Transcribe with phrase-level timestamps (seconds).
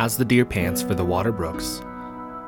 [0.00, 1.82] As the deer pants for the water brooks,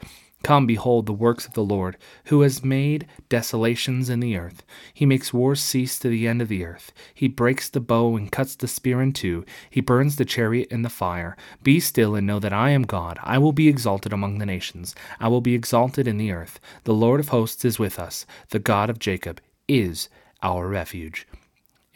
[0.48, 4.64] Come, behold the works of the Lord, who has made desolations in the earth.
[4.94, 6.94] He makes wars cease to the end of the earth.
[7.14, 9.44] He breaks the bow and cuts the spear in two.
[9.70, 11.36] He burns the chariot in the fire.
[11.64, 13.20] Be still and know that I am God.
[13.24, 14.96] I will be exalted among the nations.
[15.20, 16.62] I will be exalted in the earth.
[16.86, 18.26] The Lord of hosts is with us.
[18.52, 20.08] The God of Jacob is
[20.42, 21.28] our refuge.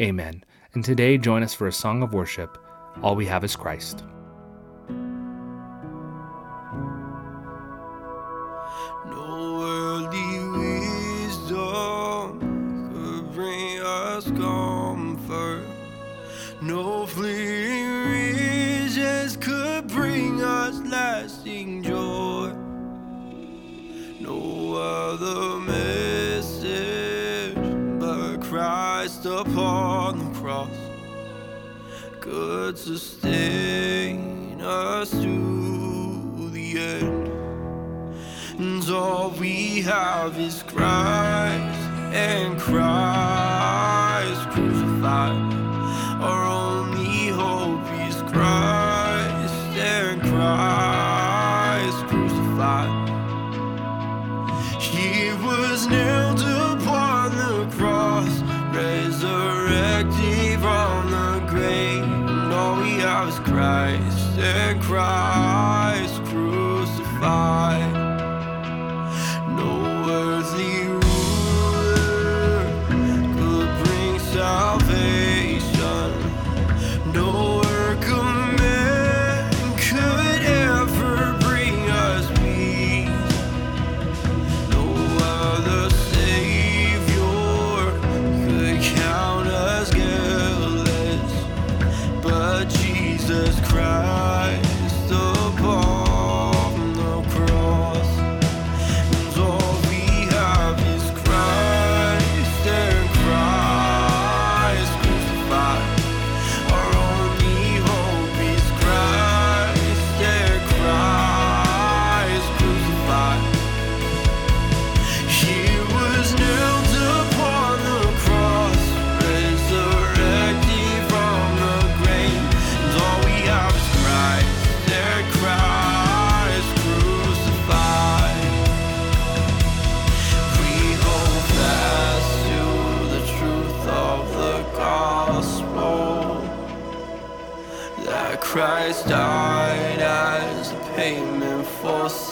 [0.01, 0.43] Amen.
[0.73, 2.57] And today, join us for a song of worship.
[3.01, 4.03] All we have is Christ.
[16.61, 22.53] No fleeting riches could bring us lasting joy.
[24.19, 27.55] No other message
[27.99, 30.69] but Christ upon the cross
[32.19, 37.27] could sustain us to the end.
[38.59, 41.79] And all we have is Christ
[42.13, 43.50] and Christ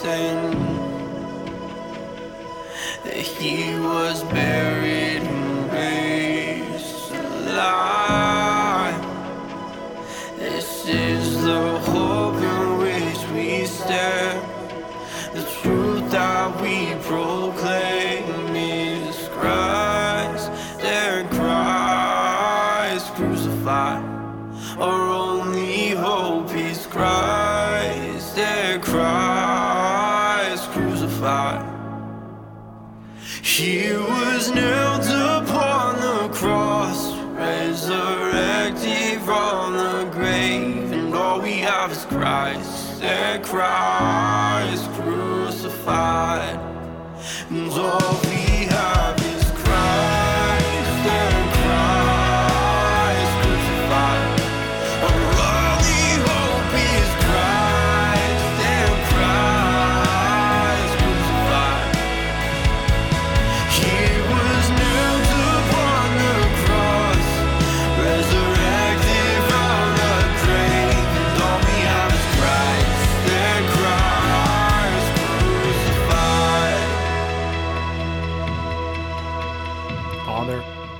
[0.00, 0.52] sin.
[3.04, 7.89] That he was buried and raised alive.
[42.00, 46.58] Have Christ and Christ crucified.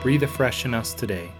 [0.01, 1.31] Breathe afresh in us today.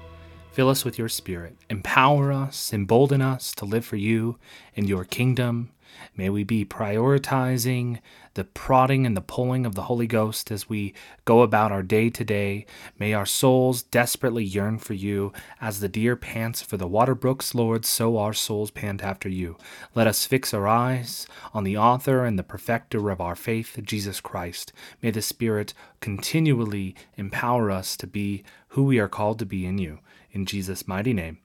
[0.53, 1.57] Fill us with your Spirit.
[1.71, 4.37] Empower us, embolden us to live for you
[4.77, 5.71] and your kingdom.
[6.17, 8.01] May we be prioritizing
[8.35, 10.95] the prodding and the pulling of the Holy Ghost as we
[11.25, 12.67] go about our day to day.
[12.99, 15.33] May our souls desperately yearn for you.
[15.61, 19.57] As the deer pants for the water brooks, Lord, so our souls pant after you.
[19.95, 24.21] Let us fix our eyes on the author and the perfecter of our faith, Jesus
[24.21, 24.73] Christ.
[25.03, 29.79] May the Spirit continually empower us to be who we are called to be in
[29.79, 29.99] you.
[30.33, 31.39] In Jesus' mighty name,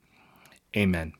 [0.76, 1.14] amen.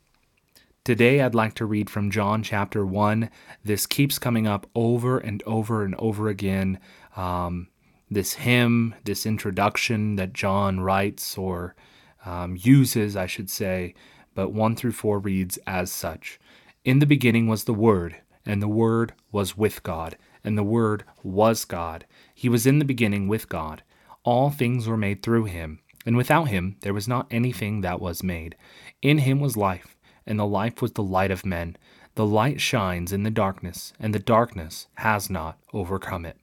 [0.86, 3.32] Today, I'd like to read from John chapter 1.
[3.64, 6.80] This keeps coming up over and over and over again.
[7.18, 7.70] Um,
[8.12, 11.76] this hymn, this introduction that John writes or
[12.24, 13.96] um, uses, I should say,
[14.36, 16.40] but 1 through 4 reads as such
[16.84, 21.04] In the beginning was the Word, and the Word was with God, and the Word
[21.24, 22.06] was God.
[22.36, 23.82] He was in the beginning with God.
[24.24, 28.22] All things were made through him, and without him there was not anything that was
[28.22, 28.56] made.
[29.02, 29.95] In him was life
[30.26, 31.78] and the life was the light of men.
[32.16, 36.38] The light shines in the darkness, and the darkness has not overcome it.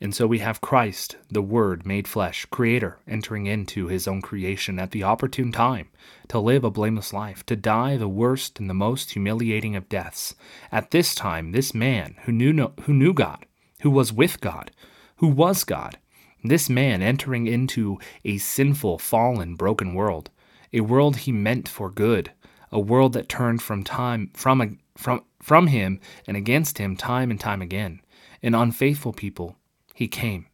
[0.00, 4.78] And so we have Christ, the Word made flesh, Creator, entering into his own creation
[4.78, 5.88] at the opportune time
[6.28, 10.34] to live a blameless life, to die the worst and the most humiliating of deaths.
[10.70, 13.46] At this time, this man who knew, no, who knew God,
[13.80, 14.70] who was with God,
[15.16, 15.96] who was God,
[16.44, 20.28] this man entering into a sinful, fallen, broken world,
[20.76, 22.32] a world he meant for good,
[22.70, 27.40] a world that turned from time from from from him and against him time and
[27.40, 28.00] time again.
[28.42, 29.56] An unfaithful people,
[29.94, 30.46] he came.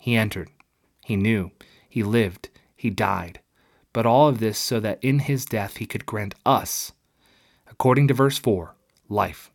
[0.00, 0.50] He entered.
[1.04, 1.50] He knew.
[1.88, 2.48] He lived.
[2.76, 3.40] He died.
[3.92, 6.92] But all of this so that in his death he could grant us,
[7.68, 8.76] according to verse 4,
[9.08, 9.50] life.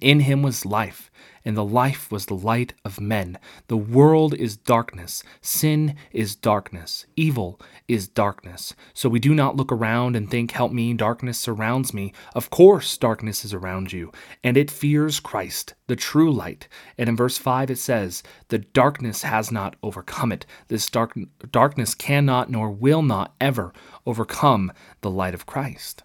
[0.00, 1.10] In him was life,
[1.46, 3.38] and the life was the light of men.
[3.68, 5.22] The world is darkness.
[5.40, 7.06] Sin is darkness.
[7.14, 8.74] Evil is darkness.
[8.92, 12.12] So we do not look around and think, Help me, darkness surrounds me.
[12.34, 14.10] Of course, darkness is around you,
[14.42, 16.66] and it fears Christ, the true light.
[16.98, 20.46] And in verse 5 it says, The darkness has not overcome it.
[20.66, 21.16] This dark,
[21.52, 23.72] darkness cannot nor will not ever
[24.04, 26.02] overcome the light of Christ.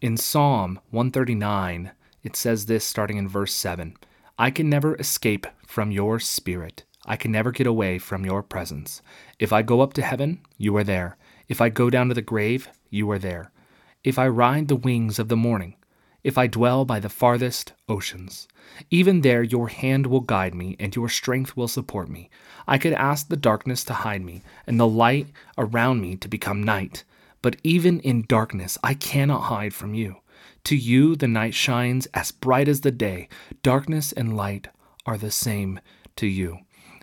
[0.00, 1.90] In Psalm 139,
[2.22, 3.96] it says this starting in verse 7
[4.40, 6.84] I can never escape from your spirit.
[7.04, 9.02] I can never get away from your presence.
[9.40, 11.16] If I go up to heaven, you are there.
[11.48, 13.50] If I go down to the grave, you are there.
[14.04, 15.74] If I ride the wings of the morning,
[16.22, 18.46] if I dwell by the farthest oceans,
[18.90, 22.30] even there your hand will guide me, and your strength will support me.
[22.68, 26.62] I could ask the darkness to hide me, and the light around me to become
[26.62, 27.02] night.
[27.42, 30.18] But even in darkness, I cannot hide from you.
[30.64, 33.28] To you, the night shines as bright as the day.
[33.62, 34.68] Darkness and light
[35.06, 35.80] are the same
[36.16, 36.58] to you.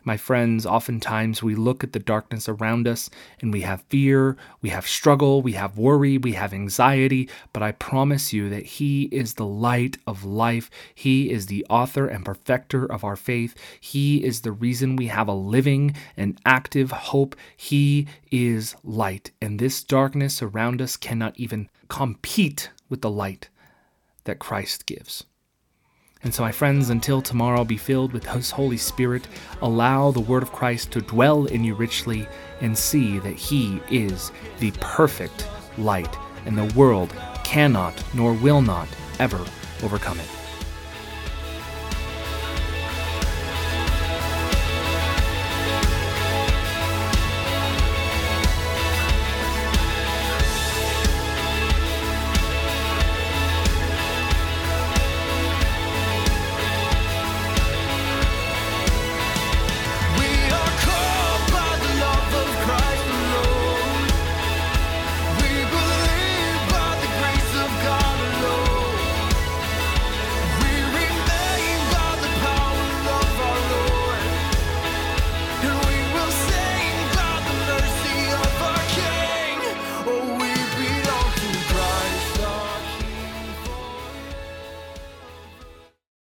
[0.08, 3.10] My friends, oftentimes we look at the darkness around us
[3.42, 7.72] and we have fear, we have struggle, we have worry, we have anxiety, but I
[7.72, 10.70] promise you that He is the light of life.
[10.94, 13.56] He is the author and perfecter of our faith.
[13.80, 17.36] He is the reason we have a living and active hope.
[17.58, 23.50] He is light, and this darkness around us cannot even compete with the light
[24.26, 25.24] that Christ gives.
[26.24, 29.28] And so, my friends, until tomorrow, be filled with His Holy Spirit.
[29.62, 32.28] Allow the Word of Christ to dwell in you richly
[32.62, 37.14] and see that He is the perfect light, and the world
[37.44, 38.88] cannot nor will not
[39.20, 39.44] ever
[39.84, 40.35] overcome it.